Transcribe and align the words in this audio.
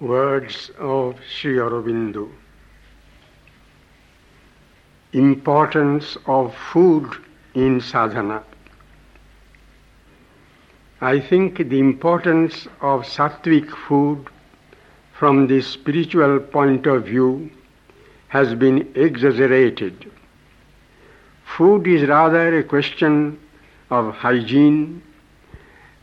Words 0.00 0.70
of 0.78 1.16
Sri 1.28 1.56
Aurobindo. 1.56 2.30
Importance 5.12 6.16
of 6.26 6.54
food 6.72 7.10
in 7.54 7.82
sadhana. 7.82 8.42
I 11.02 11.20
think 11.20 11.58
the 11.58 11.78
importance 11.78 12.66
of 12.80 13.02
sattvic 13.02 13.68
food 13.68 14.26
from 15.12 15.46
the 15.48 15.60
spiritual 15.60 16.40
point 16.40 16.86
of 16.86 17.04
view 17.04 17.50
has 18.28 18.54
been 18.54 18.90
exaggerated. 18.94 20.10
Food 21.44 21.86
is 21.86 22.08
rather 22.08 22.58
a 22.58 22.64
question 22.64 23.38
of 23.90 24.14
hygiene, 24.14 25.02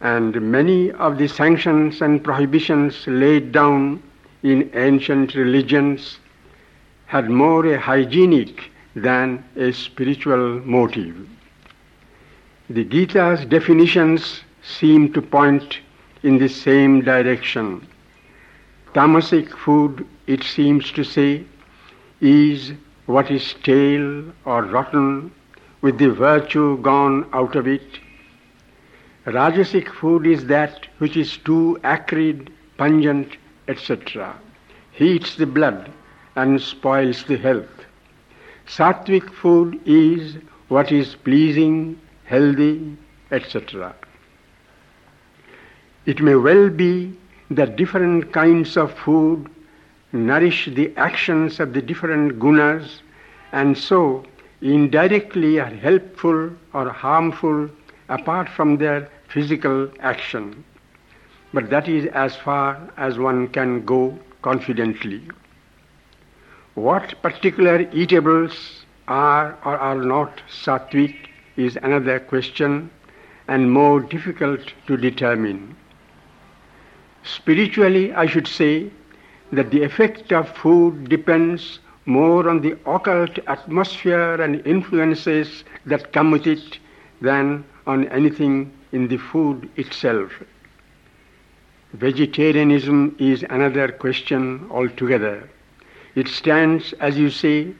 and 0.00 0.40
many 0.40 0.90
of 0.92 1.18
the 1.18 1.28
sanctions 1.28 2.00
and 2.00 2.24
prohibitions 2.24 3.06
laid 3.06 3.52
down 3.52 4.02
in 4.42 4.70
ancient 4.74 5.34
religions 5.34 6.18
had 7.06 7.28
more 7.28 7.66
a 7.66 7.78
hygienic 7.78 8.70
than 8.94 9.44
a 9.56 9.72
spiritual 9.72 10.60
motive. 10.60 11.28
The 12.70 12.84
Gita's 12.84 13.44
definitions 13.44 14.42
seem 14.62 15.12
to 15.12 15.20
point 15.20 15.80
in 16.22 16.38
the 16.38 16.48
same 16.48 17.02
direction. 17.02 17.86
Tamasic 18.94 19.50
food, 19.50 20.06
it 20.26 20.42
seems 20.42 20.90
to 20.92 21.04
say, 21.04 21.44
is 22.20 22.72
what 23.06 23.30
is 23.30 23.42
stale 23.42 24.24
or 24.44 24.62
rotten 24.64 25.32
with 25.80 25.98
the 25.98 26.10
virtue 26.10 26.78
gone 26.82 27.28
out 27.32 27.56
of 27.56 27.66
it. 27.66 27.98
Rajasic 29.26 29.88
food 29.88 30.26
is 30.26 30.46
that 30.46 30.86
which 30.98 31.16
is 31.16 31.36
too 31.38 31.78
acrid, 31.84 32.50
pungent, 32.78 33.36
etc., 33.68 34.34
heats 34.92 35.36
the 35.36 35.46
blood 35.46 35.90
and 36.36 36.60
spoils 36.60 37.24
the 37.24 37.36
health. 37.36 37.84
Sattvic 38.66 39.30
food 39.30 39.80
is 39.84 40.36
what 40.68 40.90
is 40.90 41.16
pleasing, 41.16 41.98
healthy, 42.24 42.96
etc. 43.30 43.94
It 46.06 46.22
may 46.22 46.36
well 46.36 46.70
be 46.70 47.12
that 47.50 47.76
different 47.76 48.32
kinds 48.32 48.76
of 48.76 48.92
food 48.94 49.50
nourish 50.12 50.66
the 50.74 50.96
actions 50.96 51.60
of 51.60 51.72
the 51.72 51.82
different 51.82 52.38
gunas 52.38 53.02
and 53.52 53.76
so 53.76 54.24
indirectly 54.62 55.58
are 55.58 55.74
helpful 55.74 56.50
or 56.72 56.88
harmful 56.90 57.68
apart 58.10 58.48
from 58.48 58.76
their 58.76 59.08
physical 59.28 59.88
action. 60.00 60.64
But 61.54 61.70
that 61.70 61.88
is 61.88 62.06
as 62.06 62.36
far 62.36 62.76
as 62.96 63.18
one 63.18 63.48
can 63.48 63.84
go 63.84 64.18
confidently. 64.42 65.22
What 66.74 67.14
particular 67.22 67.80
eatables 67.92 68.84
are 69.08 69.56
or 69.64 69.76
are 69.78 69.96
not 69.96 70.42
sattvic 70.48 71.14
is 71.56 71.76
another 71.76 72.20
question 72.20 72.90
and 73.48 73.72
more 73.72 74.00
difficult 74.00 74.72
to 74.86 74.96
determine. 74.96 75.76
Spiritually, 77.22 78.12
I 78.12 78.26
should 78.26 78.46
say 78.46 78.90
that 79.52 79.70
the 79.70 79.82
effect 79.82 80.32
of 80.32 80.48
food 80.56 81.08
depends 81.08 81.80
more 82.06 82.48
on 82.48 82.60
the 82.60 82.78
occult 82.86 83.38
atmosphere 83.46 84.40
and 84.40 84.64
influences 84.66 85.64
that 85.86 86.12
come 86.12 86.30
with 86.30 86.46
it 86.46 86.78
than 87.20 87.64
on 87.86 88.08
anything 88.08 88.72
in 88.92 89.08
the 89.08 89.16
food 89.16 89.68
itself. 89.76 90.30
Vegetarianism 91.92 93.16
is 93.18 93.44
another 93.50 93.88
question 93.88 94.66
altogether. 94.70 95.48
It 96.14 96.28
stands, 96.28 96.92
as 96.94 97.18
you 97.18 97.30
say, 97.30 97.74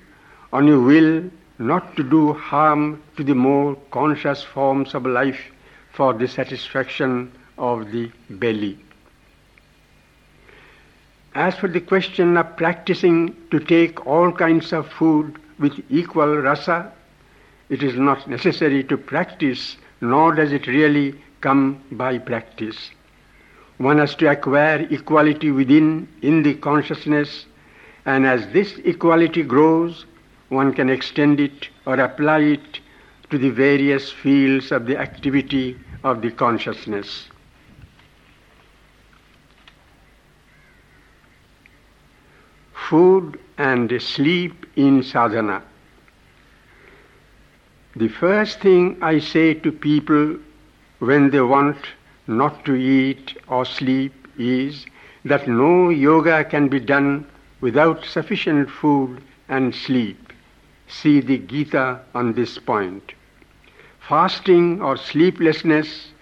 on 0.53 0.67
your 0.67 0.81
will 0.81 1.31
not 1.59 1.97
to 1.97 2.03
do 2.03 2.33
harm 2.33 3.03
to 3.17 3.23
the 3.23 3.35
more 3.35 3.77
conscious 3.91 4.43
forms 4.43 4.95
of 4.95 5.07
life 5.07 5.41
for 5.93 6.13
the 6.15 6.27
satisfaction 6.27 7.31
of 7.59 7.93
the 7.93 8.11
belly. 8.31 8.79
As 11.35 11.55
for 11.55 11.69
the 11.69 11.81
question 11.81 12.37
of 12.37 12.57
practicing 12.57 13.37
to 13.51 13.61
take 13.61 14.07
all 14.07 14.33
kinds 14.33 14.73
of 14.73 14.91
food 14.91 15.39
with 15.59 15.75
equal 15.89 16.39
rasa, 16.39 16.93
it 17.71 17.83
is 17.83 17.95
not 17.95 18.29
necessary 18.29 18.85
to 18.85 18.99
practice, 18.99 19.77
nor 20.01 20.35
does 20.35 20.53
it 20.53 20.67
really 20.67 21.19
come 21.41 21.83
by 21.93 22.19
practice. 22.19 22.91
One 23.79 23.99
has 23.99 24.15
to 24.17 24.31
acquire 24.31 24.87
equality 24.91 25.51
within, 25.51 26.07
in 26.21 26.43
the 26.43 26.55
consciousness, 26.55 27.47
and 28.05 28.27
as 28.27 28.47
this 28.53 28.77
equality 28.85 29.43
grows, 29.43 30.05
one 30.51 30.75
can 30.75 30.91
extend 30.91 31.41
it 31.41 31.69
or 31.87 31.99
apply 31.99 32.41
it 32.41 32.81
to 33.31 33.39
the 33.39 33.51
various 33.51 34.11
fields 34.11 34.73
of 34.73 34.85
the 34.87 34.99
activity 34.99 35.79
of 36.05 36.21
the 36.21 36.31
consciousness. 36.31 37.29
food 42.91 43.39
and 43.57 44.03
sleep 44.03 44.67
in 44.75 45.01
sadhana. 45.01 45.63
The 48.01 48.09
first 48.09 48.61
thing 48.61 48.97
I 49.03 49.19
say 49.19 49.53
to 49.53 49.71
people 49.71 50.39
when 51.01 51.29
they 51.31 51.43
want 51.43 51.77
not 52.27 52.65
to 52.65 52.75
eat 52.75 53.37
or 53.47 53.67
sleep 53.67 54.27
is 54.39 54.87
that 55.27 55.47
no 55.47 55.91
yoga 55.91 56.43
can 56.45 56.69
be 56.69 56.81
done 56.81 57.27
without 57.61 58.07
sufficient 58.07 58.71
food 58.71 59.21
and 59.51 59.75
sleep. 59.75 60.33
See 60.89 61.21
the 61.21 61.37
Gita 61.39 62.01
on 62.15 62.33
this 62.33 62.57
point. 62.59 63.13
Fasting 64.01 64.81
or 64.81 64.97
sleeplessness 64.97 66.13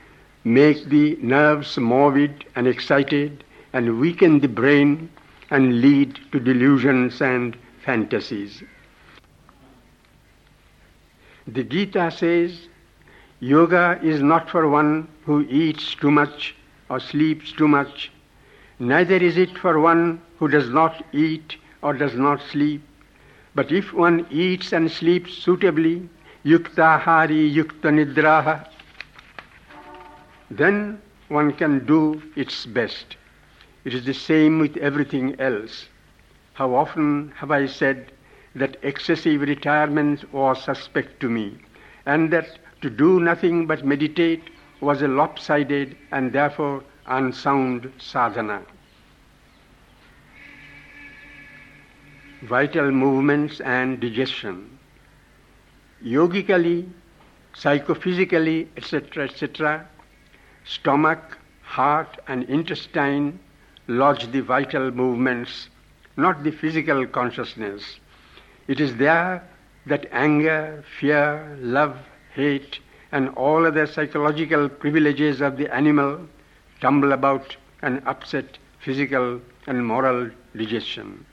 make 0.43 0.85
the 0.87 1.17
nerves 1.23 1.79
morbid 1.79 2.45
and 2.57 2.67
excited 2.67 3.45
and 3.73 4.01
weaken 4.01 4.41
the 4.41 4.49
brain 4.49 5.11
and 5.49 5.81
lead 5.81 6.19
to 6.33 6.41
delusions 6.41 7.23
and 7.23 7.57
fantasies. 7.85 8.65
The 11.51 11.65
Gita 11.65 12.11
says 12.11 12.69
yoga 13.41 13.99
is 14.03 14.21
not 14.21 14.51
for 14.51 14.69
one 14.69 15.09
who 15.25 15.47
eats 15.49 15.95
too 15.95 16.11
much 16.11 16.55
or 16.91 17.01
sleeps 17.01 17.53
too 17.53 17.67
much, 17.67 18.11
neither 18.79 19.17
is 19.17 19.39
it 19.39 19.57
for 19.57 19.81
one 19.81 20.21
who 20.39 20.49
does 20.49 20.69
not 20.69 21.03
eat 21.13 21.57
or 21.81 21.95
does 21.95 22.15
not 22.15 22.43
sleep. 22.43 22.83
But 23.55 23.73
if 23.73 23.95
one 23.95 24.27
eats 24.31 24.75
and 24.75 24.91
sleeps 24.91 25.33
suitably, 25.33 26.07
yuktahari 26.45 27.51
yukta 27.51 27.89
nidraha, 27.97 28.69
then 30.51 31.01
one 31.29 31.55
can 31.55 31.87
do 31.87 32.23
its 32.37 32.67
best. 32.67 33.17
It 33.87 33.95
is 33.95 34.05
the 34.05 34.13
same 34.13 34.59
with 34.59 34.77
everything 34.77 35.41
else. 35.41 35.89
How 36.53 36.75
often 36.75 37.33
have 37.37 37.51
I 37.51 37.65
said 37.65 38.13
that 38.59 38.77
excessive 38.83 39.41
retirement 39.41 40.33
was 40.33 40.63
suspect 40.63 41.21
to 41.21 41.29
me, 41.29 41.59
and 42.07 42.33
that 42.33 42.59
to 42.83 42.91
do 42.91 43.21
nothing 43.21 43.67
but 43.67 43.85
meditate 43.85 44.43
was 44.81 45.03
a 45.03 45.09
lopsided 45.09 45.97
and 46.13 46.33
therefore 46.33 46.83
unsound 47.07 47.93
sadhana. 47.99 48.63
Vital 52.43 52.91
movements 52.93 53.61
and 53.61 53.99
digestion. 54.01 54.79
Yogically, 56.01 56.89
psychophysically, 57.55 58.69
etc., 58.77 59.25
etc., 59.25 59.89
stomach, 60.65 61.39
heart, 61.63 62.19
and 62.29 62.45
intestine 62.45 63.39
lodge 63.89 64.31
the 64.31 64.41
vital 64.41 64.91
movements, 64.93 65.69
not 66.17 66.45
the 66.45 66.53
physical 66.53 67.07
consciousness. 67.07 67.99
It 68.69 68.81
is 68.81 68.97
there 68.97 69.43
that 69.87 70.07
anger, 70.13 70.85
fear, 71.01 71.57
love, 71.61 71.97
hate, 72.35 72.79
and 73.11 73.31
all 73.31 73.67
other 73.67 73.87
psychological 73.87 74.69
privileges 74.69 75.41
of 75.41 75.57
the 75.57 75.75
animal 75.75 76.29
tumble 76.81 77.13
about 77.13 77.57
and 77.81 78.03
upset 78.07 78.59
physical 78.81 79.41
and 79.67 79.85
moral 79.85 80.31
digestion. 80.55 81.25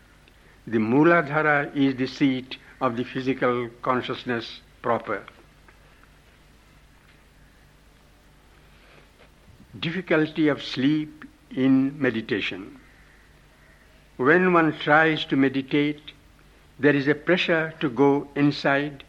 The 0.65 0.77
Mooladhara 0.77 1.75
is 1.75 1.95
the 1.95 2.07
seat 2.07 2.57
of 2.79 2.95
the 2.95 3.03
physical 3.03 3.69
consciousness 3.81 4.61
proper. 4.81 5.23
Difficulty 9.79 10.47
of 10.47 10.63
sleep 10.63 11.25
in 11.51 11.99
meditation. 12.01 12.79
When 14.15 14.53
one 14.53 14.77
tries 14.79 15.25
to 15.25 15.35
meditate, 15.35 16.14
there 16.79 16.95
is 16.95 17.07
a 17.07 17.15
pressure 17.15 17.73
to 17.79 17.89
go 17.89 18.27
inside, 18.35 19.03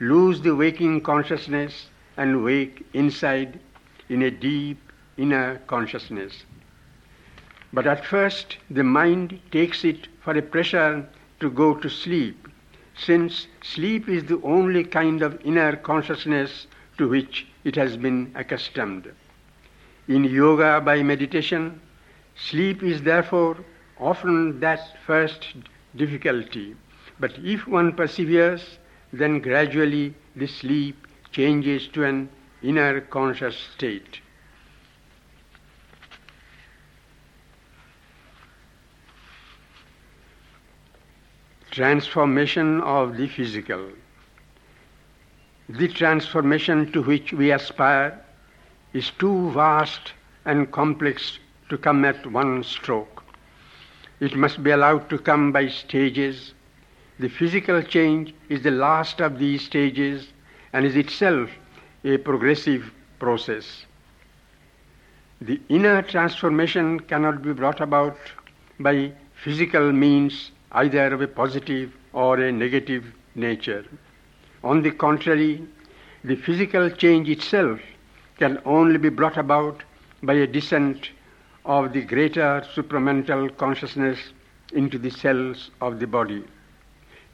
lose 0.00 0.40
the 0.40 0.54
waking 0.54 1.00
consciousness, 1.00 1.88
and 2.16 2.44
wake 2.44 2.84
inside 2.92 3.58
in 4.08 4.22
a 4.22 4.30
deep 4.30 4.78
inner 5.16 5.58
consciousness. 5.66 6.44
But 7.72 7.86
at 7.86 8.04
first 8.04 8.58
the 8.70 8.84
mind 8.84 9.40
takes 9.50 9.84
it 9.84 10.08
for 10.22 10.36
a 10.36 10.42
pressure 10.42 11.08
to 11.40 11.50
go 11.50 11.74
to 11.74 11.88
sleep, 11.88 12.48
since 12.96 13.46
sleep 13.62 14.08
is 14.08 14.24
the 14.24 14.40
only 14.42 14.84
kind 14.84 15.22
of 15.22 15.40
inner 15.44 15.76
consciousness 15.76 16.66
to 16.98 17.08
which 17.08 17.46
it 17.64 17.74
has 17.76 17.96
been 17.96 18.30
accustomed. 18.34 19.12
In 20.06 20.24
yoga 20.24 20.80
by 20.80 21.02
meditation, 21.02 21.80
sleep 22.36 22.82
is 22.82 23.02
therefore 23.02 23.56
often 23.98 24.60
that 24.60 24.96
first 25.06 25.54
difficulty. 25.96 26.76
But 27.20 27.38
if 27.38 27.66
one 27.66 27.92
perseveres, 27.92 28.78
then 29.12 29.40
gradually 29.40 30.14
the 30.34 30.46
sleep 30.46 31.06
changes 31.30 31.88
to 31.88 32.04
an 32.04 32.28
inner 32.62 33.00
conscious 33.00 33.56
state. 33.56 34.20
Transformation 41.70 42.80
of 42.82 43.16
the 43.16 43.28
physical. 43.28 43.90
The 45.68 45.88
transformation 45.88 46.92
to 46.92 47.02
which 47.02 47.32
we 47.32 47.50
aspire 47.50 48.20
is 48.92 49.10
too 49.10 49.50
vast 49.50 50.12
and 50.44 50.70
complex 50.70 51.38
to 51.70 51.78
come 51.78 52.04
at 52.04 52.26
one 52.30 52.62
stroke. 52.62 53.24
It 54.20 54.36
must 54.36 54.62
be 54.62 54.70
allowed 54.70 55.10
to 55.10 55.18
come 55.18 55.50
by 55.52 55.68
stages. 55.68 56.54
The 57.18 57.28
physical 57.28 57.80
change 57.80 58.34
is 58.48 58.62
the 58.62 58.72
last 58.72 59.20
of 59.20 59.38
these 59.38 59.62
stages 59.62 60.32
and 60.72 60.84
is 60.84 60.96
itself 60.96 61.48
a 62.04 62.16
progressive 62.18 62.92
process. 63.20 63.86
The 65.40 65.60
inner 65.68 66.02
transformation 66.02 66.98
cannot 67.00 67.42
be 67.42 67.52
brought 67.52 67.80
about 67.80 68.16
by 68.80 69.12
physical 69.34 69.92
means 69.92 70.50
either 70.72 71.14
of 71.14 71.20
a 71.20 71.28
positive 71.28 71.92
or 72.12 72.40
a 72.40 72.50
negative 72.50 73.04
nature. 73.34 73.84
On 74.64 74.82
the 74.82 74.90
contrary, 74.90 75.62
the 76.24 76.36
physical 76.36 76.90
change 76.90 77.28
itself 77.28 77.80
can 78.38 78.60
only 78.64 78.98
be 78.98 79.08
brought 79.08 79.36
about 79.36 79.84
by 80.22 80.34
a 80.34 80.46
descent 80.46 81.10
of 81.64 81.92
the 81.92 82.02
greater 82.02 82.66
supramental 82.74 83.56
consciousness 83.56 84.18
into 84.72 84.98
the 84.98 85.10
cells 85.10 85.70
of 85.80 86.00
the 86.00 86.06
body. 86.06 86.42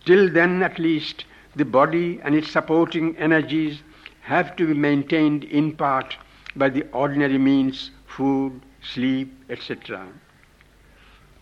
Till 0.04 0.28
then, 0.30 0.62
at 0.62 0.78
least, 0.78 1.24
the 1.54 1.64
body 1.64 2.20
and 2.22 2.34
its 2.34 2.50
supporting 2.50 3.16
energies 3.16 3.82
have 4.22 4.56
to 4.56 4.66
be 4.66 4.74
maintained 4.74 5.44
in 5.44 5.72
part 5.76 6.16
by 6.56 6.68
the 6.68 6.86
ordinary 6.92 7.38
means 7.38 7.90
food, 8.06 8.60
sleep, 8.82 9.32
etc. 9.48 10.06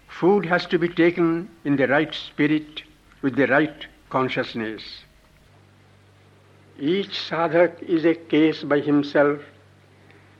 Food 0.08 0.46
has 0.46 0.66
to 0.66 0.78
be 0.78 0.88
taken 0.88 1.48
in 1.64 1.76
the 1.76 1.86
right 1.86 2.12
spirit 2.14 2.82
with 3.22 3.36
the 3.36 3.46
right 3.46 3.86
consciousness. 4.10 5.04
Each 6.78 7.10
sadhak 7.10 7.82
is 7.82 8.04
a 8.04 8.14
case 8.14 8.62
by 8.62 8.80
himself, 8.80 9.40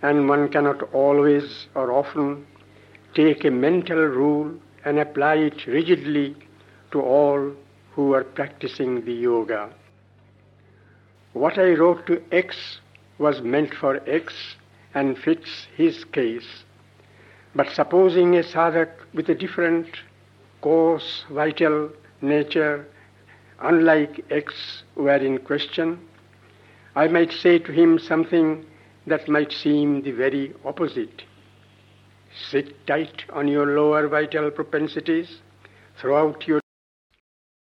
and 0.03 0.29
one 0.29 0.49
cannot 0.49 0.83
always 0.93 1.67
or 1.75 1.93
often 1.93 2.47
take 3.15 3.45
a 3.45 3.51
mental 3.51 3.99
rule 3.99 4.55
and 4.85 4.99
apply 4.99 5.35
it 5.35 5.67
rigidly 5.67 6.37
to 6.93 7.01
all 7.01 7.53
who 7.99 8.15
are 8.15 8.23
practicing 8.23 9.05
the 9.05 9.13
yoga. 9.13 9.69
What 11.33 11.59
I 11.59 11.71
wrote 11.73 12.07
to 12.07 12.23
X 12.31 12.79
was 13.19 13.43
meant 13.43 13.75
for 13.75 14.01
X 14.09 14.33
and 14.95 15.19
fits 15.19 15.67
his 15.77 16.05
case. 16.05 16.47
But 17.57 17.71
supposing 17.71 18.37
a 18.37 18.45
sadhak 18.45 18.91
with 19.15 19.29
a 19.29 19.35
different 19.35 19.89
coarse, 20.61 21.25
vital 21.29 21.91
nature, 22.23 22.87
unlike 23.61 24.25
X, 24.31 24.85
were 24.95 25.17
in 25.17 25.39
question, 25.39 25.99
I 26.95 27.09
might 27.09 27.33
say 27.33 27.59
to 27.59 27.73
him 27.73 27.99
something 27.99 28.65
that 29.09 29.29
might 29.29 29.51
seem 29.51 30.03
the 30.03 30.13
very 30.13 30.55
opposite. 30.65 31.25
Sit 32.49 32.87
tight 32.87 33.25
on 33.33 33.49
your 33.49 33.67
lower 33.67 34.07
vital 34.07 34.53
propensities, 34.53 35.39
throw 36.01 36.29
out 36.29 36.47
your 36.47 36.61